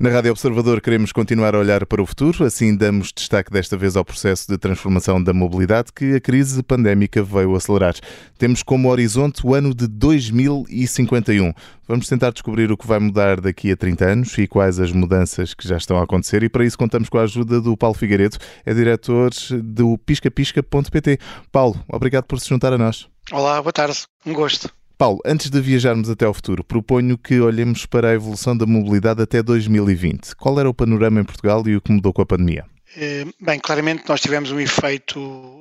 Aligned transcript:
Na 0.00 0.08
Rádio 0.08 0.30
Observador 0.30 0.80
queremos 0.80 1.12
continuar 1.12 1.54
a 1.54 1.58
olhar 1.58 1.84
para 1.84 2.00
o 2.00 2.06
futuro, 2.06 2.42
assim 2.46 2.74
damos 2.74 3.12
destaque 3.12 3.52
desta 3.52 3.76
vez 3.76 3.96
ao 3.96 4.02
processo 4.02 4.50
de 4.50 4.56
transformação 4.56 5.22
da 5.22 5.34
mobilidade 5.34 5.92
que 5.94 6.14
a 6.14 6.20
crise 6.20 6.62
pandémica 6.62 7.22
veio 7.22 7.54
acelerar. 7.54 7.94
Temos 8.38 8.62
como 8.62 8.88
horizonte 8.88 9.46
o 9.46 9.54
ano 9.54 9.74
de 9.74 9.86
2051. 9.86 11.52
Vamos 11.86 12.08
tentar 12.08 12.30
descobrir 12.30 12.72
o 12.72 12.78
que 12.78 12.86
vai 12.86 12.98
mudar 12.98 13.42
daqui 13.42 13.70
a 13.70 13.76
30 13.76 14.04
anos 14.06 14.38
e 14.38 14.46
quais 14.46 14.80
as 14.80 14.90
mudanças 14.90 15.52
que 15.52 15.68
já 15.68 15.76
estão 15.76 15.98
a 15.98 16.04
acontecer 16.04 16.42
e 16.42 16.48
para 16.48 16.64
isso 16.64 16.78
contamos 16.78 17.10
com 17.10 17.18
a 17.18 17.24
ajuda 17.24 17.60
do 17.60 17.76
Paulo 17.76 17.94
Figueiredo, 17.94 18.38
é 18.64 18.72
diretor 18.72 19.28
do 19.62 19.98
piscapisca.pt. 19.98 21.18
Paulo, 21.52 21.78
obrigado 21.86 22.24
por 22.24 22.40
se 22.40 22.48
juntar 22.48 22.72
a 22.72 22.78
nós. 22.78 23.06
Olá, 23.30 23.60
boa 23.60 23.70
tarde. 23.70 24.06
Um 24.24 24.32
gosto. 24.32 24.79
Paulo, 25.00 25.18
antes 25.24 25.48
de 25.48 25.58
viajarmos 25.62 26.10
até 26.10 26.26
ao 26.26 26.34
futuro, 26.34 26.62
proponho 26.62 27.16
que 27.16 27.40
olhemos 27.40 27.86
para 27.86 28.10
a 28.10 28.12
evolução 28.12 28.54
da 28.54 28.66
mobilidade 28.66 29.22
até 29.22 29.42
2020. 29.42 30.36
Qual 30.36 30.60
era 30.60 30.68
o 30.68 30.74
panorama 30.74 31.18
em 31.18 31.24
Portugal 31.24 31.66
e 31.66 31.74
o 31.74 31.80
que 31.80 31.90
mudou 31.90 32.12
com 32.12 32.20
a 32.20 32.26
pandemia? 32.26 32.66
Eh, 32.94 33.24
bem, 33.40 33.58
claramente 33.58 34.04
nós 34.06 34.20
tivemos 34.20 34.52
um 34.52 34.60
efeito 34.60 35.18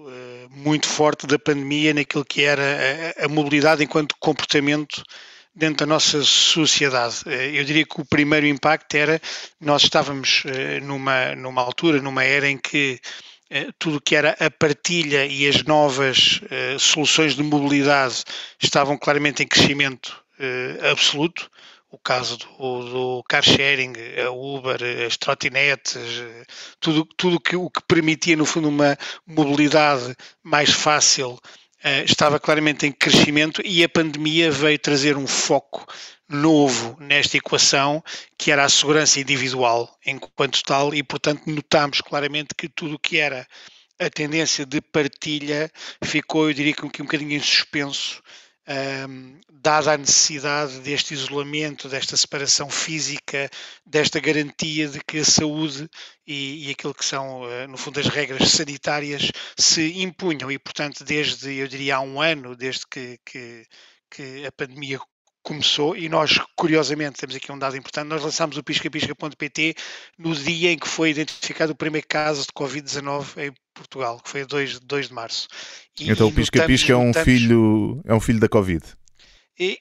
eh, 0.09 0.47
muito 0.57 0.89
forte 0.89 1.25
da 1.25 1.39
pandemia 1.39 1.93
naquilo 1.93 2.25
que 2.25 2.41
era 2.41 3.15
a 3.17 3.29
mobilidade 3.29 3.81
enquanto 3.81 4.13
comportamento 4.19 5.01
dentro 5.55 5.85
da 5.85 5.93
nossa 5.93 6.21
sociedade. 6.21 7.21
Eh, 7.25 7.51
eu 7.57 7.63
diria 7.63 7.85
que 7.85 8.01
o 8.01 8.03
primeiro 8.03 8.45
impacto 8.45 8.93
era 8.95 9.21
nós 9.61 9.83
estávamos 9.83 10.43
numa, 10.83 11.33
numa 11.35 11.61
altura, 11.61 12.01
numa 12.01 12.25
era 12.25 12.49
em 12.49 12.57
que 12.57 12.99
tudo 13.77 13.97
o 13.97 14.01
que 14.01 14.15
era 14.15 14.35
a 14.39 14.49
partilha 14.51 15.25
e 15.25 15.47
as 15.47 15.63
novas 15.63 16.41
uh, 16.43 16.79
soluções 16.79 17.35
de 17.35 17.43
mobilidade 17.43 18.23
estavam 18.61 18.97
claramente 18.97 19.43
em 19.43 19.47
crescimento 19.47 20.23
uh, 20.39 20.87
absoluto. 20.91 21.49
O 21.91 21.97
caso 21.97 22.37
do, 22.37 22.45
do, 22.89 23.23
car 23.27 23.41
sharing, 23.41 23.93
a 24.23 24.29
Uber, 24.29 24.77
as 25.07 25.17
trotinetes, 25.17 25.97
tudo, 26.79 27.03
tudo 27.17 27.39
que, 27.39 27.55
o 27.55 27.67
que 27.67 27.81
permitia, 27.87 28.35
no 28.35 28.45
fundo, 28.45 28.69
uma 28.69 28.95
mobilidade 29.25 30.15
mais 30.43 30.69
fácil 30.69 31.39
estava 32.05 32.39
claramente 32.39 32.85
em 32.85 32.91
crescimento 32.91 33.61
e 33.63 33.83
a 33.83 33.89
pandemia 33.89 34.51
veio 34.51 34.77
trazer 34.77 35.17
um 35.17 35.27
foco 35.27 35.85
novo 36.27 36.97
nesta 36.99 37.37
equação, 37.37 38.03
que 38.37 38.51
era 38.51 38.63
a 38.63 38.69
segurança 38.69 39.19
individual 39.19 39.89
enquanto 40.05 40.61
tal, 40.63 40.93
e 40.93 41.01
portanto 41.01 41.43
notámos 41.47 42.01
claramente 42.01 42.53
que 42.55 42.69
tudo 42.69 42.95
o 42.95 42.99
que 42.99 43.17
era 43.17 43.47
a 43.99 44.09
tendência 44.09 44.65
de 44.65 44.79
partilha 44.79 45.69
ficou, 46.03 46.47
eu 46.47 46.53
diria 46.53 46.73
que 46.73 46.85
um, 46.85 47.05
bocadinho 47.05 47.33
em 47.33 47.39
suspenso, 47.39 48.21
um, 48.69 49.39
dada 49.51 49.93
a 49.93 49.97
necessidade 49.97 50.79
deste 50.79 51.13
isolamento, 51.13 51.89
desta 51.89 52.15
separação 52.15 52.69
física, 52.69 53.49
desta 53.85 54.19
garantia 54.19 54.87
de 54.87 54.99
que 55.03 55.19
a 55.19 55.25
saúde 55.25 55.89
e, 56.25 56.67
e 56.67 56.71
aquilo 56.71 56.93
que 56.93 57.03
são, 57.03 57.41
uh, 57.41 57.67
no 57.67 57.77
fundo, 57.77 57.99
as 57.99 58.07
regras 58.07 58.49
sanitárias 58.51 59.31
se 59.57 60.01
impunham. 60.01 60.51
E, 60.51 60.59
portanto, 60.59 61.03
desde, 61.03 61.55
eu 61.55 61.67
diria, 61.67 61.97
há 61.97 62.01
um 62.01 62.21
ano, 62.21 62.55
desde 62.55 62.85
que, 62.87 63.17
que 63.25 63.65
que 64.09 64.45
a 64.45 64.51
pandemia 64.51 64.99
começou 65.49 65.97
e 65.97 66.07
nós, 66.07 66.39
curiosamente, 66.55 67.19
temos 67.19 67.35
aqui 67.35 67.51
um 67.51 67.57
dado 67.57 67.75
importante, 67.75 68.07
nós 68.07 68.21
lançámos 68.21 68.55
o 68.55 68.63
piscapisca.pt 68.63 69.75
no 70.15 70.35
dia 70.35 70.71
em 70.71 70.77
que 70.77 70.87
foi 70.87 71.09
identificado 71.09 71.71
o 71.71 71.75
primeiro 71.75 72.05
caso 72.07 72.41
de 72.41 72.53
Covid-19 72.55 73.47
em 73.47 73.51
Portugal, 73.73 74.19
que 74.23 74.29
foi 74.29 74.45
2, 74.45 74.79
2 74.79 75.07
de 75.07 75.13
março. 75.13 75.47
E, 75.99 76.11
então 76.11 76.27
o 76.27 76.31
pisca-pisca 76.31 76.93
é 76.93 76.95
um 76.95 77.11
filho 77.11 77.99
é 78.05 78.13
um 78.13 78.19
filho 78.19 78.39
da 78.39 78.47
Covid 78.47 78.85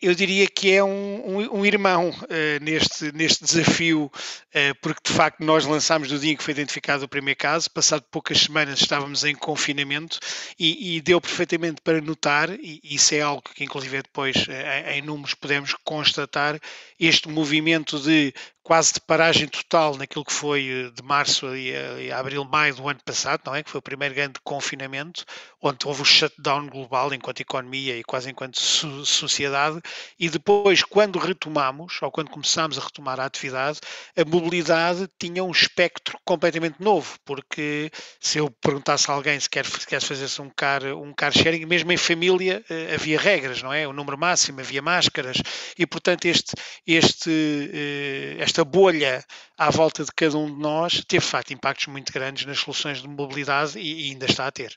eu 0.02 0.12
diria 0.12 0.48
que 0.48 0.72
é 0.72 0.82
um, 0.82 1.38
um, 1.38 1.58
um 1.60 1.66
irmão 1.66 2.10
uh, 2.10 2.64
neste, 2.64 3.12
neste 3.12 3.44
desafio, 3.44 4.06
uh, 4.06 4.74
porque 4.82 5.00
de 5.06 5.12
facto 5.12 5.44
nós 5.44 5.64
lançámos 5.64 6.10
no 6.10 6.18
dia 6.18 6.32
em 6.32 6.36
que 6.36 6.42
foi 6.42 6.52
identificado 6.52 7.04
o 7.04 7.08
primeiro 7.08 7.38
caso, 7.38 7.70
passado 7.70 8.04
poucas 8.10 8.40
semanas 8.40 8.80
estávamos 8.80 9.22
em 9.22 9.36
confinamento 9.36 10.18
e, 10.58 10.96
e 10.96 11.00
deu 11.00 11.20
perfeitamente 11.20 11.80
para 11.80 12.00
notar, 12.00 12.50
e 12.50 12.80
isso 12.82 13.14
é 13.14 13.20
algo 13.20 13.42
que 13.54 13.62
inclusive 13.62 14.02
depois 14.02 14.36
uh, 14.36 14.90
em 14.90 15.00
números 15.00 15.34
podemos 15.34 15.72
constatar, 15.84 16.58
este 16.98 17.28
movimento 17.28 18.00
de 18.00 18.34
quase 18.68 18.92
de 18.92 19.00
paragem 19.00 19.48
total 19.48 19.96
naquilo 19.96 20.22
que 20.22 20.32
foi 20.32 20.68
eh, 20.68 20.90
de 20.90 21.02
março 21.02 21.46
a, 21.46 22.20
abril, 22.20 22.44
maio 22.44 22.74
do 22.74 22.86
ano 22.86 23.00
passado, 23.02 23.40
não 23.46 23.54
é? 23.54 23.62
Que 23.62 23.70
foi 23.70 23.78
o 23.78 23.82
primeiro 23.82 24.14
grande 24.14 24.34
confinamento, 24.44 25.24
onde 25.58 25.86
houve 25.86 26.02
o 26.02 26.04
shutdown 26.04 26.66
global 26.66 27.14
enquanto 27.14 27.40
economia 27.40 27.96
e 27.96 28.04
quase 28.04 28.30
enquanto 28.30 28.60
sociedade, 28.60 29.80
e 30.20 30.28
depois, 30.28 30.82
quando 30.82 31.18
retomamos, 31.18 31.96
ou 32.02 32.10
quando 32.10 32.28
começámos 32.28 32.76
a 32.76 32.82
retomar 32.82 33.18
a 33.18 33.24
atividade, 33.24 33.80
a 34.14 34.22
mobilidade 34.26 35.08
tinha 35.18 35.42
um 35.42 35.50
espectro 35.50 36.18
completamente 36.22 36.76
novo, 36.78 37.18
porque 37.24 37.90
se 38.20 38.36
eu 38.36 38.50
perguntasse 38.60 39.10
a 39.10 39.14
alguém 39.14 39.40
se 39.40 39.48
quer, 39.48 39.64
se 39.64 39.86
quer 39.86 40.02
fazer-se 40.02 40.42
um 40.42 40.50
car, 40.50 40.84
um 40.84 41.14
car 41.14 41.32
sharing, 41.32 41.64
mesmo 41.64 41.90
em 41.90 41.96
família 41.96 42.62
eh, 42.68 42.94
havia 42.94 43.18
regras, 43.18 43.62
não 43.62 43.72
é? 43.72 43.88
O 43.88 43.94
número 43.94 44.18
máximo, 44.18 44.60
havia 44.60 44.82
máscaras, 44.82 45.38
e 45.78 45.86
portanto 45.86 46.26
este, 46.26 46.52
este, 46.86 47.30
eh, 47.72 48.36
esta 48.38 48.57
esta 48.58 48.64
bolha 48.64 49.24
à 49.56 49.70
volta 49.70 50.02
de 50.04 50.10
cada 50.10 50.36
um 50.36 50.52
de 50.52 50.60
nós 50.60 51.04
teve, 51.06 51.24
de 51.24 51.30
facto, 51.30 51.52
impactos 51.52 51.86
muito 51.86 52.12
grandes 52.12 52.44
nas 52.44 52.58
soluções 52.58 53.00
de 53.00 53.06
mobilidade 53.06 53.78
e, 53.78 54.08
e 54.08 54.10
ainda 54.10 54.26
está 54.26 54.48
a 54.48 54.50
ter. 54.50 54.76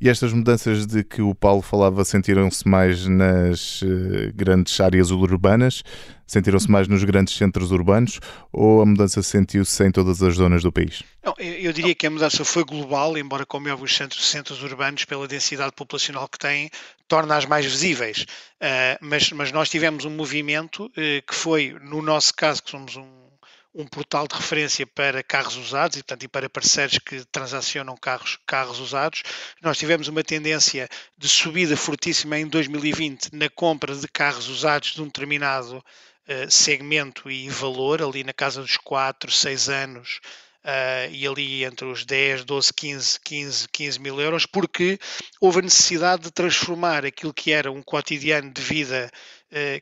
E 0.00 0.08
estas 0.08 0.32
mudanças 0.32 0.86
de 0.86 1.02
que 1.02 1.20
o 1.20 1.34
Paulo 1.34 1.60
falava 1.60 2.04
sentiram-se 2.04 2.68
mais 2.68 3.04
nas 3.06 3.82
uh, 3.82 4.32
grandes 4.32 4.78
áreas 4.80 5.10
urbanas? 5.10 5.82
Sentiram-se 6.24 6.70
mais 6.70 6.86
nos 6.86 7.02
grandes 7.02 7.34
centros 7.36 7.72
urbanos? 7.72 8.20
Ou 8.52 8.80
a 8.80 8.86
mudança 8.86 9.22
sentiu-se 9.22 9.84
em 9.84 9.90
todas 9.90 10.22
as 10.22 10.36
zonas 10.36 10.62
do 10.62 10.70
país? 10.70 11.02
Não, 11.24 11.34
eu 11.38 11.72
diria 11.72 11.96
que 11.96 12.06
a 12.06 12.10
mudança 12.10 12.44
foi 12.44 12.64
global, 12.64 13.18
embora, 13.18 13.44
como 13.44 13.68
é 13.68 13.74
os 13.74 13.96
centros, 13.96 14.30
centros 14.30 14.62
urbanos, 14.62 15.04
pela 15.04 15.26
densidade 15.26 15.72
populacional 15.74 16.28
que 16.28 16.38
têm, 16.38 16.70
torna-as 17.08 17.44
mais 17.46 17.66
visíveis. 17.66 18.24
Uh, 18.62 18.98
mas, 19.00 19.32
mas 19.32 19.50
nós 19.50 19.68
tivemos 19.68 20.04
um 20.04 20.10
movimento 20.10 20.86
uh, 20.86 21.26
que 21.26 21.34
foi, 21.34 21.76
no 21.82 22.00
nosso 22.02 22.32
caso, 22.34 22.62
que 22.62 22.70
somos 22.70 22.94
um 22.94 23.27
um 23.74 23.86
portal 23.86 24.26
de 24.26 24.34
referência 24.34 24.86
para 24.86 25.22
carros 25.22 25.56
usados 25.56 25.96
e, 25.96 26.02
portanto, 26.02 26.22
e 26.24 26.28
para 26.28 26.48
parceiros 26.48 26.98
que 26.98 27.24
transacionam 27.26 27.96
carros, 27.96 28.38
carros 28.46 28.80
usados. 28.80 29.22
Nós 29.62 29.78
tivemos 29.78 30.08
uma 30.08 30.24
tendência 30.24 30.88
de 31.16 31.28
subida 31.28 31.76
fortíssima 31.76 32.38
em 32.38 32.46
2020 32.46 33.34
na 33.34 33.48
compra 33.48 33.94
de 33.94 34.08
carros 34.08 34.48
usados 34.48 34.94
de 34.94 35.02
um 35.02 35.06
determinado 35.06 35.76
uh, 35.78 36.50
segmento 36.50 37.30
e 37.30 37.48
valor, 37.48 38.02
ali 38.02 38.24
na 38.24 38.32
casa 38.32 38.62
dos 38.62 38.76
4, 38.76 39.30
6 39.30 39.68
anos. 39.68 40.20
Uh, 40.64 41.08
e 41.12 41.26
ali 41.26 41.64
entre 41.64 41.86
os 41.86 42.04
10, 42.04 42.44
12, 42.44 42.74
15, 42.74 43.20
15, 43.20 43.68
15 43.68 44.00
mil 44.00 44.20
euros, 44.20 44.44
porque 44.44 44.98
houve 45.40 45.60
a 45.60 45.62
necessidade 45.62 46.24
de 46.24 46.32
transformar 46.32 47.06
aquilo 47.06 47.32
que 47.32 47.52
era 47.52 47.70
um 47.70 47.82
cotidiano 47.82 48.52
de 48.52 48.60
vida 48.60 49.10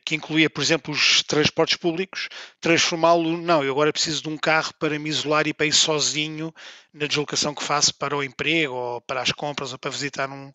que 0.05 0.15
incluía, 0.15 0.49
por 0.49 0.61
exemplo, 0.61 0.93
os 0.93 1.21
transportes 1.23 1.77
públicos, 1.77 2.29
transformá-lo, 2.61 3.37
não, 3.37 3.63
eu 3.63 3.71
agora 3.71 3.91
preciso 3.91 4.23
de 4.23 4.29
um 4.29 4.37
carro 4.37 4.73
para 4.79 4.97
me 4.97 5.09
isolar 5.09 5.45
e 5.47 5.53
para 5.53 5.65
ir 5.65 5.73
sozinho 5.73 6.53
na 6.93 7.05
deslocação 7.05 7.53
que 7.53 7.63
faço 7.63 7.93
para 7.95 8.15
o 8.15 8.23
emprego 8.23 8.73
ou 8.73 9.01
para 9.01 9.21
as 9.21 9.31
compras 9.31 9.73
ou 9.73 9.77
para 9.79 9.91
visitar 9.91 10.29
um 10.29 10.53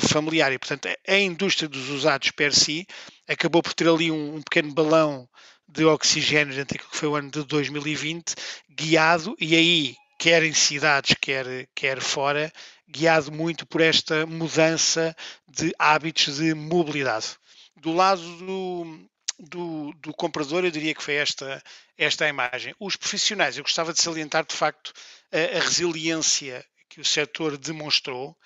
familiar. 0.00 0.52
E, 0.52 0.58
portanto, 0.58 0.88
a 1.06 1.18
indústria 1.18 1.68
dos 1.68 1.88
usados 1.88 2.30
per 2.30 2.54
si 2.54 2.86
acabou 3.26 3.62
por 3.62 3.74
ter 3.74 3.88
ali 3.88 4.10
um, 4.10 4.36
um 4.36 4.42
pequeno 4.42 4.72
balão 4.72 5.28
de 5.68 5.84
oxigênio 5.84 6.54
dentro 6.54 6.74
daquilo 6.74 6.90
que 6.90 6.96
foi 6.96 7.08
o 7.08 7.16
ano 7.16 7.30
de 7.30 7.44
2020, 7.44 8.34
guiado, 8.70 9.36
e 9.38 9.54
aí, 9.54 9.96
quer 10.18 10.42
em 10.42 10.54
cidades, 10.54 11.14
quer, 11.20 11.68
quer 11.74 12.00
fora, 12.00 12.50
guiado 12.88 13.30
muito 13.30 13.66
por 13.66 13.80
esta 13.80 14.24
mudança 14.24 15.14
de 15.46 15.72
hábitos 15.78 16.36
de 16.36 16.54
mobilidade. 16.54 17.36
Do 17.80 17.92
lado 17.92 18.22
do, 18.38 19.08
do, 19.38 19.92
do, 19.94 20.14
comprador, 20.14 20.64
eu 20.64 20.70
diria 20.70 20.94
que 20.94 21.02
foi 21.02 21.14
esta, 21.14 21.62
esta 21.96 22.28
imagem. 22.28 22.74
Os 22.78 22.96
profissionais, 22.96 23.56
eu 23.56 23.62
gostava 23.62 23.92
de 23.92 24.00
salientar 24.00 24.44
de 24.44 24.54
facto 24.54 24.92
a, 25.32 25.58
a 25.58 25.60
resiliência 25.60 26.64
que 26.88 27.00
o 27.00 27.04
setor 27.04 27.56
demonstrou, 27.56 28.36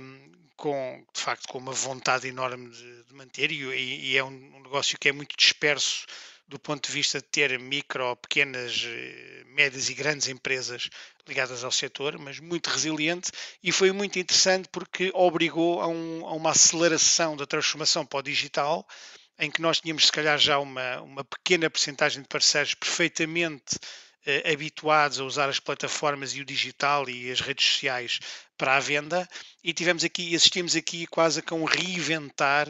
um, 0.00 0.32
com, 0.56 1.04
de 1.14 1.20
facto, 1.20 1.48
com 1.48 1.58
uma 1.58 1.72
vontade 1.72 2.28
enorme 2.28 2.70
de, 2.70 3.04
de 3.04 3.14
manter, 3.14 3.52
e, 3.52 3.64
e, 4.12 4.16
é 4.16 4.24
um, 4.24 4.28
um 4.28 4.62
negócio 4.62 4.98
que 4.98 5.08
é 5.08 5.12
muito 5.12 5.36
disperso 5.36 6.06
do 6.48 6.58
ponto 6.58 6.86
de 6.86 6.92
vista 6.92 7.18
de 7.18 7.26
ter 7.26 7.58
micro, 7.58 8.14
pequenas, 8.16 8.84
eh, 8.86 9.44
médias 9.46 9.88
e 9.88 9.94
grandes 9.94 10.28
empresas 10.28 10.88
ligadas 11.26 11.64
ao 11.64 11.72
setor, 11.72 12.18
mas 12.18 12.38
muito 12.38 12.70
resiliente 12.70 13.32
e 13.62 13.72
foi 13.72 13.90
muito 13.90 14.18
interessante 14.18 14.68
porque 14.70 15.10
obrigou 15.12 15.80
a, 15.80 15.88
um, 15.88 16.26
a 16.26 16.32
uma 16.32 16.50
aceleração 16.50 17.36
da 17.36 17.46
transformação 17.46 18.06
para 18.06 18.20
o 18.20 18.22
digital, 18.22 18.86
em 19.38 19.50
que 19.50 19.60
nós 19.60 19.80
tínhamos 19.80 20.06
se 20.06 20.12
calhar 20.12 20.38
já 20.38 20.58
uma, 20.58 21.00
uma 21.02 21.24
pequena 21.24 21.68
percentagem 21.68 22.22
de 22.22 22.28
parceiros 22.28 22.74
perfeitamente 22.74 23.76
eh, 24.26 24.52
habituados 24.52 25.20
a 25.20 25.24
usar 25.24 25.48
as 25.48 25.60
plataformas 25.60 26.34
e 26.34 26.40
o 26.40 26.44
digital 26.44 27.08
e 27.08 27.30
as 27.30 27.40
redes 27.40 27.64
sociais 27.64 28.18
para 28.58 28.76
a 28.76 28.80
venda. 28.80 29.28
E 29.62 29.72
tivemos 29.72 30.02
aqui, 30.04 30.34
assistimos 30.34 30.74
aqui 30.74 31.06
quase 31.06 31.42
a 31.46 31.54
um 31.54 31.64
reinventar 31.64 32.68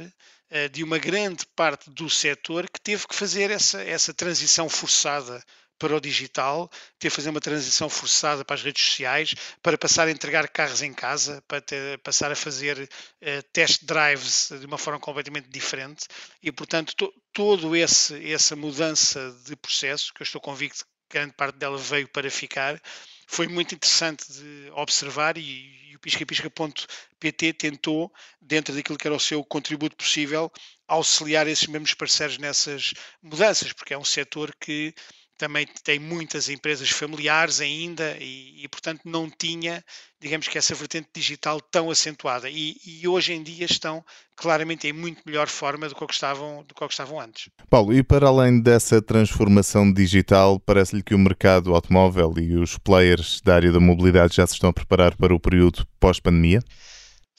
eh, 0.51 0.69
de 0.69 0.85
uma 0.85 0.99
grande 0.99 1.47
parte 1.57 1.91
do 1.91 2.11
setor 2.11 2.69
que 2.69 2.81
teve 2.81 3.09
que 3.09 3.15
fazer 3.15 3.51
essa, 3.51 3.83
essa 3.83 4.13
transição 4.15 4.69
forçada 4.69 5.43
para 5.79 5.95
o 5.95 6.01
digital, 6.01 6.71
ter 6.99 7.11
fazer 7.11 7.31
uma 7.31 7.41
transição 7.41 7.89
forçada 7.89 8.45
para 8.45 8.55
as 8.55 8.63
redes 8.63 8.83
sociais, 8.83 9.35
para 9.63 9.77
passar 9.77 10.09
a 10.09 10.11
entregar 10.11 10.49
carros 10.49 10.83
em 10.83 10.93
casa, 10.93 11.43
para 11.47 11.61
ter, 11.61 11.99
passar 11.99 12.31
a 12.33 12.37
fazer 12.37 12.79
uh, 12.79 13.43
test 13.53 13.85
drives 13.85 14.51
de 14.59 14.67
uma 14.67 14.79
forma 14.79 14.99
completamente 14.99 15.49
diferente. 15.49 16.07
E, 16.43 16.51
portanto, 16.51 16.95
to, 16.97 17.13
todo 17.33 17.77
esse 17.77 18.33
essa 18.33 18.57
mudança 18.57 19.37
de 19.45 19.55
processo, 19.57 20.13
que 20.15 20.23
eu 20.23 20.25
estou 20.25 20.41
convicto 20.41 20.85
grande 21.11 21.33
parte 21.35 21.57
dela 21.57 21.79
veio 21.79 22.09
para 22.09 22.31
ficar, 22.31 22.81
foi 23.27 23.49
muito 23.49 23.75
interessante 23.75 24.31
de 24.33 24.71
observar 24.73 25.37
e, 25.37 25.91
e 25.91 25.97
o 25.97 25.99
piscapisca.pt 25.99 27.53
tentou, 27.55 28.13
dentro 28.41 28.75
daquilo 28.75 28.99
que 28.99 29.07
era 29.07 29.17
o 29.17 29.21
seu 29.21 29.45
contributo 29.45 29.97
possível, 29.97 30.51
auxiliar 30.87 31.47
esses 31.47 31.67
mesmos 31.67 31.95
parceiros 31.95 32.39
nessas 32.39 32.93
mudanças, 33.23 33.73
porque 33.73 33.95
é 33.95 33.99
um 33.99 34.05
setor 34.05 34.55
que 34.61 34.95
também 35.37 35.67
tem 35.85 35.99
muitas 35.99 36.49
empresas 36.49 36.89
familiares 36.91 37.61
ainda 37.61 38.17
e, 38.19 38.65
e, 38.65 38.69
portanto, 38.69 39.03
não 39.05 39.31
tinha, 39.31 39.85
digamos 40.21 40.49
que, 40.49 40.57
essa 40.59 40.75
vertente 40.75 41.09
digital 41.15 41.61
tão 41.61 41.91
acentuada. 41.91 42.49
E, 42.49 42.77
e, 42.85 43.07
hoje 43.07 43.33
em 43.33 43.43
dia 43.43 43.67
estão 43.67 44.05
claramente 44.35 44.87
em 44.87 44.93
muito 44.93 45.23
melhor 45.27 45.49
forma 45.49 45.89
do 45.89 45.95
que, 45.95 46.05
estavam, 46.11 46.65
do 46.65 46.75
que 46.75 46.85
estavam 46.85 47.21
antes. 47.21 47.51
Paulo, 47.69 47.93
e 47.93 48.03
para 48.03 48.29
além 48.29 48.61
dessa 48.61 49.01
transformação 49.03 49.93
digital, 49.93 50.59
parece-lhe 50.59 51.03
que 51.03 51.15
o 51.15 51.19
mercado 51.19 51.75
automóvel 51.75 52.35
e 52.39 52.57
os 52.57 52.79
players 52.79 53.41
da 53.43 53.55
área 53.55 53.73
da 53.73 53.81
mobilidade 53.81 54.37
já 54.37 54.47
se 54.47 54.55
estão 54.55 54.71
a 54.71 54.73
preparar 54.73 55.17
para 55.17 55.35
o 55.35 55.41
período 55.41 55.87
pós-pandemia? 56.01 56.61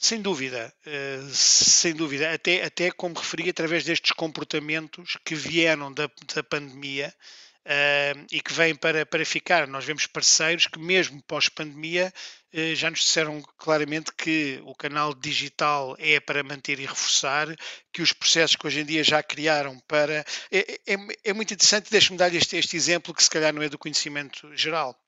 Sem 0.00 0.22
dúvida, 0.22 0.72
uh, 0.86 1.28
sem 1.32 1.92
dúvida. 1.92 2.32
Até, 2.32 2.64
até 2.64 2.88
como 2.92 3.18
referi, 3.18 3.50
através 3.50 3.82
destes 3.82 4.12
comportamentos 4.12 5.18
que 5.24 5.34
vieram 5.34 5.92
da, 5.92 6.08
da 6.36 6.42
pandemia, 6.44 7.12
uh, 7.68 8.26
e 8.32 8.40
que 8.40 8.52
vêm 8.52 8.74
para, 8.74 9.04
para 9.04 9.24
ficar. 9.24 9.68
Nós 9.68 9.84
vemos 9.84 10.06
parceiros 10.06 10.66
que, 10.66 10.78
mesmo 10.78 11.22
pós-pandemia, 11.22 12.12
uh, 12.52 12.74
já 12.74 12.90
nos 12.90 13.00
disseram 13.00 13.42
claramente 13.58 14.12
que 14.16 14.60
o 14.64 14.74
canal 14.74 15.14
digital 15.14 15.94
é 15.98 16.18
para 16.18 16.42
manter 16.42 16.80
e 16.80 16.86
reforçar, 16.86 17.46
que 17.92 18.00
os 18.00 18.12
processos 18.12 18.56
que 18.56 18.66
hoje 18.66 18.80
em 18.80 18.84
dia 18.84 19.04
já 19.04 19.22
criaram 19.22 19.78
para. 19.80 20.24
É, 20.50 20.80
é, 20.86 20.96
é 21.24 21.32
muito 21.32 21.52
interessante, 21.52 21.90
deixe-me 21.90 22.18
dar 22.18 22.34
este, 22.34 22.56
este 22.56 22.76
exemplo 22.76 23.14
que 23.14 23.22
se 23.22 23.30
calhar 23.30 23.52
não 23.52 23.62
é 23.62 23.68
do 23.68 23.78
conhecimento 23.78 24.50
geral. 24.56 24.98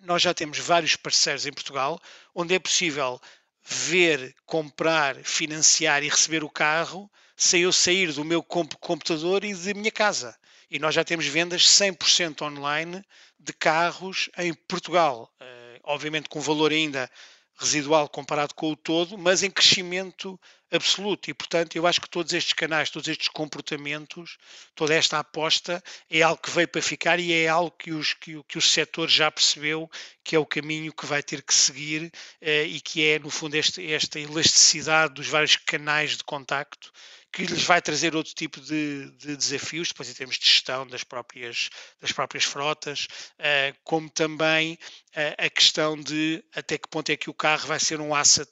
Nós 0.00 0.20
já 0.20 0.34
temos 0.34 0.58
vários 0.58 0.96
parceiros 0.96 1.46
em 1.46 1.52
Portugal 1.52 2.00
onde 2.34 2.54
é 2.54 2.58
possível 2.58 3.20
ver, 3.64 4.34
comprar, 4.44 5.14
financiar 5.22 6.02
e 6.02 6.08
receber 6.08 6.42
o 6.42 6.50
carro 6.50 7.08
sem 7.36 7.62
eu 7.62 7.72
sair 7.72 8.12
do 8.12 8.24
meu 8.24 8.42
computador 8.42 9.44
e 9.44 9.54
da 9.54 9.74
minha 9.74 9.90
casa. 9.90 10.36
E 10.72 10.78
nós 10.78 10.94
já 10.94 11.04
temos 11.04 11.26
vendas 11.26 11.64
100% 11.64 12.40
online 12.40 13.04
de 13.38 13.52
carros 13.52 14.30
em 14.38 14.54
Portugal. 14.54 15.30
Uh, 15.38 15.80
obviamente 15.82 16.30
com 16.30 16.40
valor 16.40 16.72
ainda 16.72 17.10
residual 17.58 18.08
comparado 18.08 18.54
com 18.54 18.72
o 18.72 18.76
todo, 18.76 19.18
mas 19.18 19.42
em 19.42 19.50
crescimento 19.50 20.40
absoluto. 20.72 21.30
E, 21.30 21.34
portanto, 21.34 21.76
eu 21.76 21.86
acho 21.86 22.00
que 22.00 22.08
todos 22.08 22.32
estes 22.32 22.52
canais, 22.52 22.90
todos 22.90 23.08
estes 23.08 23.28
comportamentos, 23.28 24.38
toda 24.74 24.94
esta 24.94 25.18
aposta 25.18 25.82
é 26.10 26.22
algo 26.22 26.40
que 26.40 26.50
veio 26.50 26.68
para 26.68 26.82
ficar 26.82 27.20
e 27.20 27.32
é 27.32 27.48
algo 27.48 27.70
que, 27.70 27.92
os, 27.92 28.14
que, 28.14 28.42
que 28.44 28.58
o 28.58 28.62
setor 28.62 29.08
já 29.08 29.30
percebeu 29.30 29.90
que 30.24 30.36
é 30.36 30.38
o 30.38 30.46
caminho 30.46 30.92
que 30.92 31.06
vai 31.06 31.22
ter 31.22 31.42
que 31.42 31.54
seguir 31.54 32.10
eh, 32.40 32.64
e 32.64 32.80
que 32.80 33.06
é, 33.06 33.18
no 33.18 33.30
fundo, 33.30 33.54
este, 33.54 33.92
esta 33.92 34.18
elasticidade 34.18 35.14
dos 35.14 35.28
vários 35.28 35.56
canais 35.56 36.16
de 36.16 36.24
contacto 36.24 36.92
que 37.32 37.46
lhes 37.46 37.64
vai 37.64 37.80
trazer 37.80 38.14
outro 38.14 38.34
tipo 38.34 38.60
de, 38.60 39.10
de, 39.12 39.36
desafios, 39.36 39.88
depois 39.88 40.10
em 40.10 40.12
termos 40.12 40.38
de 40.38 40.46
gestão 40.46 40.86
das 40.86 41.02
próprias, 41.02 41.70
das 41.98 42.12
próprias 42.12 42.44
frotas, 42.44 43.08
uh, 43.38 43.74
como 43.82 44.10
também 44.10 44.74
uh, 44.74 45.46
a 45.46 45.48
questão 45.48 45.96
de 45.98 46.44
até 46.54 46.76
que 46.76 46.88
ponto 46.88 47.08
é 47.08 47.16
que 47.16 47.30
o 47.30 47.34
carro 47.34 47.66
vai 47.66 47.80
ser 47.80 48.00
um 48.02 48.14
asset 48.14 48.50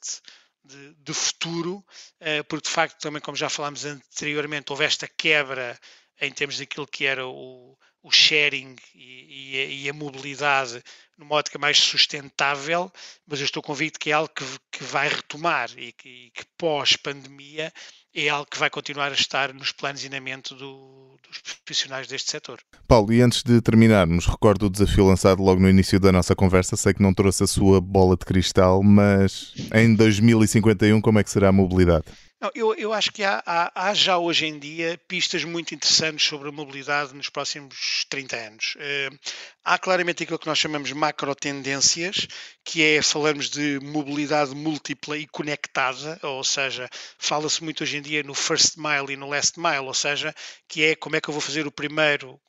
de, 0.63 0.93
de 0.95 1.13
futuro, 1.13 1.77
uh, 2.21 2.43
porque 2.47 2.67
de 2.67 2.73
facto 2.73 2.99
também, 2.99 3.21
como 3.21 3.37
já 3.37 3.49
falámos 3.49 3.85
anteriormente, 3.85 4.71
houve 4.71 4.85
esta 4.85 5.07
quebra 5.07 5.79
em 6.19 6.31
termos 6.31 6.57
daquilo 6.57 6.87
que 6.87 7.05
era 7.05 7.25
o, 7.25 7.77
o 8.03 8.11
sharing 8.11 8.75
e, 8.95 9.53
e, 9.53 9.59
a, 9.59 9.65
e, 9.65 9.89
a, 9.89 9.93
mobilidade 9.93 10.83
numa 11.17 11.35
ótica 11.35 11.59
mais 11.59 11.77
sustentável, 11.77 12.91
mas 13.27 13.39
eu 13.39 13.45
estou 13.45 13.61
convicto 13.61 13.99
que 13.99 14.09
é 14.09 14.13
algo 14.13 14.31
que, 14.33 14.43
que 14.71 14.83
vai 14.83 15.07
retomar 15.07 15.69
e 15.77 15.91
que, 15.91 16.31
que 16.33 16.43
pós-pandemia 16.57 17.71
é 18.13 18.27
algo 18.27 18.49
que 18.49 18.57
vai 18.57 18.69
continuar 18.69 19.11
a 19.11 19.15
estar 19.15 19.53
nos 19.53 19.71
planos 19.71 20.03
em 20.03 20.07
andamento 20.07 20.55
do, 20.55 21.17
dos 21.27 21.41
profissionais 21.63 22.07
deste 22.07 22.31
setor. 22.31 22.59
Paulo, 22.87 23.13
e 23.13 23.21
antes 23.21 23.43
de 23.43 23.61
terminarmos, 23.61 24.25
recordo 24.25 24.65
o 24.65 24.69
desafio 24.69 25.05
lançado 25.05 25.41
logo 25.41 25.61
no 25.61 25.69
início 25.69 25.99
da 25.99 26.11
nossa 26.11 26.35
conversa. 26.35 26.75
Sei 26.75 26.93
que 26.93 27.01
não 27.01 27.13
trouxe 27.13 27.43
a 27.43 27.47
sua 27.47 27.79
bola 27.79 28.17
de 28.17 28.25
cristal, 28.25 28.83
mas 28.83 29.53
em 29.73 29.95
2051, 29.95 30.99
como 30.99 31.19
é 31.19 31.23
que 31.23 31.29
será 31.29 31.49
a 31.49 31.53
mobilidade? 31.53 32.05
Não, 32.41 32.49
eu, 32.55 32.73
eu, 32.73 32.91
acho 32.91 33.11
que 33.11 33.23
há, 33.23 33.43
há, 33.45 33.89
há, 33.89 33.93
já 33.93 34.17
hoje 34.17 34.47
em 34.47 34.57
dia 34.57 34.99
pistas 35.07 35.43
muito 35.43 35.75
interessantes 35.75 36.25
sobre 36.25 36.49
a 36.49 36.51
mobilidade 36.51 37.13
nos 37.13 37.29
próximos 37.29 38.03
30 38.09 38.35
anos. 38.35 38.75
Uh, 38.77 39.19
há 39.63 39.77
claramente 39.77 40.23
aquilo 40.23 40.39
que 40.39 40.47
nós 40.47 40.57
chamamos 40.57 40.91
macro 40.91 41.35
tendências, 41.35 42.27
que 42.63 42.83
é 42.83 43.01
falarmos 43.03 43.47
de 43.47 43.79
mobilidade 43.81 44.55
múltipla 44.55 45.19
e 45.19 45.27
conectada, 45.27 46.19
ou 46.23 46.43
seja, 46.43 46.89
fala-se 47.19 47.63
muito 47.63 47.83
hoje 47.83 47.97
em 47.97 48.01
dia 48.01 48.23
no 48.23 48.33
first 48.33 48.75
mile 48.75 49.13
e 49.13 49.15
no 49.15 49.29
last 49.29 49.59
mile, 49.59 49.85
ou 49.85 49.93
seja, 49.93 50.33
que 50.67 50.83
é 50.83 50.95
como 50.95 51.15
é 51.15 51.21
que 51.21 51.29
eu 51.29 51.33
vou 51.33 51.41
fazer 51.41 51.67
o 51.67 51.71
primeiro 51.71 52.41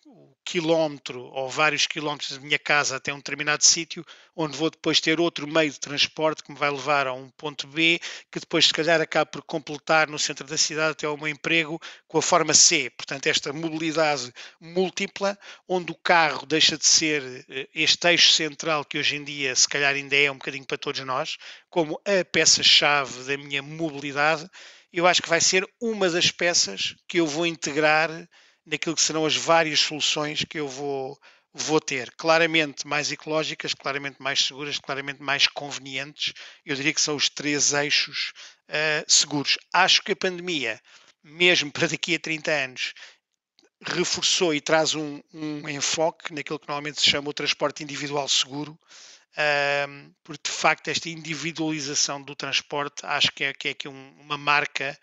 quilómetro 0.44 1.22
ou 1.32 1.48
vários 1.48 1.86
quilómetros 1.86 2.32
da 2.32 2.40
minha 2.40 2.58
casa 2.58 2.96
até 2.96 3.12
um 3.12 3.18
determinado 3.18 3.64
sítio, 3.64 4.04
onde 4.34 4.56
vou 4.56 4.70
depois 4.70 5.00
ter 5.00 5.20
outro 5.20 5.46
meio 5.46 5.70
de 5.70 5.78
transporte 5.78 6.42
que 6.42 6.52
me 6.52 6.58
vai 6.58 6.70
levar 6.70 7.06
a 7.06 7.12
um 7.12 7.28
ponto 7.30 7.66
B, 7.66 8.00
que 8.30 8.40
depois 8.40 8.66
se 8.66 8.72
calhar 8.72 9.00
acaba 9.00 9.26
por 9.26 9.42
completar 9.42 10.08
no 10.08 10.18
centro 10.18 10.46
da 10.46 10.56
cidade 10.56 10.92
até 10.92 11.06
ao 11.06 11.16
meu 11.16 11.28
emprego 11.28 11.80
com 12.08 12.18
a 12.18 12.22
forma 12.22 12.54
C. 12.54 12.90
Portanto, 12.90 13.26
esta 13.26 13.52
mobilidade 13.52 14.32
múltipla, 14.60 15.38
onde 15.68 15.92
o 15.92 15.96
carro 15.96 16.46
deixa 16.46 16.76
de 16.76 16.86
ser 16.86 17.44
eh, 17.48 17.68
este 17.74 18.08
eixo 18.08 18.32
central 18.32 18.84
que 18.84 18.98
hoje 18.98 19.16
em 19.16 19.24
dia 19.24 19.54
se 19.54 19.68
calhar 19.68 19.94
ainda 19.94 20.16
é 20.16 20.30
um 20.30 20.38
bocadinho 20.38 20.66
para 20.66 20.78
todos 20.78 21.00
nós, 21.00 21.36
como 21.70 22.00
a 22.04 22.24
peça-chave 22.24 23.24
da 23.24 23.36
minha 23.36 23.62
mobilidade, 23.62 24.48
eu 24.92 25.06
acho 25.06 25.22
que 25.22 25.28
vai 25.28 25.40
ser 25.40 25.66
uma 25.80 26.10
das 26.10 26.30
peças 26.30 26.94
que 27.08 27.18
eu 27.18 27.26
vou 27.26 27.46
integrar 27.46 28.10
naquilo 28.64 28.94
que 28.94 29.02
serão 29.02 29.26
as 29.26 29.36
várias 29.36 29.80
soluções 29.80 30.44
que 30.44 30.58
eu 30.58 30.68
vou, 30.68 31.18
vou 31.52 31.80
ter. 31.80 32.10
Claramente 32.16 32.86
mais 32.86 33.10
ecológicas, 33.10 33.74
claramente 33.74 34.20
mais 34.20 34.44
seguras, 34.44 34.78
claramente 34.78 35.22
mais 35.22 35.46
convenientes. 35.46 36.32
Eu 36.64 36.76
diria 36.76 36.94
que 36.94 37.00
são 37.00 37.16
os 37.16 37.28
três 37.28 37.72
eixos 37.72 38.32
uh, 38.68 39.04
seguros. 39.06 39.58
Acho 39.72 40.02
que 40.02 40.12
a 40.12 40.16
pandemia, 40.16 40.80
mesmo 41.22 41.70
para 41.70 41.88
daqui 41.88 42.14
a 42.14 42.20
30 42.20 42.50
anos, 42.50 42.94
reforçou 43.84 44.54
e 44.54 44.60
traz 44.60 44.94
um, 44.94 45.20
um 45.34 45.68
enfoque 45.68 46.32
naquilo 46.32 46.58
que 46.58 46.68
normalmente 46.68 47.00
se 47.00 47.10
chama 47.10 47.30
o 47.30 47.34
transporte 47.34 47.82
individual 47.82 48.28
seguro. 48.28 48.78
Uh, 49.32 50.14
porque 50.22 50.50
de 50.50 50.54
facto 50.54 50.88
esta 50.88 51.08
individualização 51.08 52.22
do 52.22 52.36
transporte 52.36 53.00
acho 53.06 53.32
que 53.32 53.44
é, 53.44 53.54
que 53.54 53.68
é 53.68 53.70
aqui 53.70 53.88
um, 53.88 54.14
uma 54.20 54.36
marca 54.36 54.98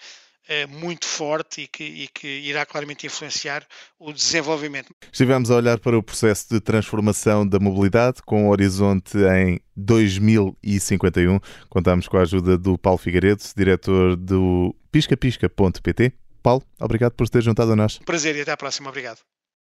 muito 0.68 1.06
forte 1.06 1.62
e 1.62 1.68
que, 1.68 1.84
e 1.84 2.08
que, 2.08 2.28
irá 2.28 2.66
claramente 2.66 3.06
influenciar 3.06 3.66
o 4.00 4.12
desenvolvimento. 4.12 4.94
Estivemos 5.12 5.52
a 5.52 5.56
olhar 5.56 5.80
para 5.80 5.98
o 5.98 6.04
processo 6.04 6.48
de 6.50 6.60
transformação 6.60 7.48
da 7.48 7.60
mobilidade 7.60 8.22
com 8.24 8.48
o 8.48 8.52
horizonte 8.52 9.18
em 9.18 9.60
2051. 9.76 11.40
Contamos 11.70 12.08
com 12.08 12.18
a 12.18 12.22
ajuda 12.22 12.58
do 12.58 12.78
Paulo 12.78 12.98
Figueiredo, 12.98 13.44
diretor 13.56 14.16
do 14.16 14.76
piscapisca.pt. 14.92 16.14
Paulo, 16.42 16.64
obrigado 16.80 17.14
por 17.14 17.28
ter 17.30 17.44
juntado 17.44 17.74
a 17.74 17.76
nós. 17.76 18.00
Prazer 18.00 18.36
e 18.36 18.42
até 18.42 18.52
à 18.52 18.58
próxima. 18.58 18.90
Obrigado. 18.90 19.20